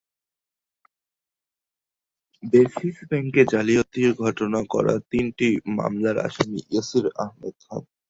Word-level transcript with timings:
Basic 2.43 2.95
ব্যাংকে 3.09 3.41
জালিয়াতির 3.51 4.11
ঘটনায় 4.23 4.67
করা 4.73 4.93
তিনটি 5.11 5.47
মামলায় 5.77 6.19
আসামি 6.27 6.59
ইয়াসির 6.65 7.05
আহমেদ 7.23 7.55
খান। 7.63 7.81